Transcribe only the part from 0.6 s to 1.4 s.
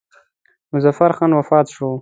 مظفر خان